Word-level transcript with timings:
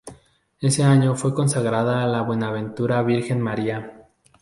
Ese 0.61 0.81
año 0.83 1.15
fue 1.15 1.35
consagrada 1.35 2.01
a 2.03 2.07
la 2.07 2.23
Bienaventurada 2.23 3.03
Virgen 3.03 3.39
María. 3.39 4.07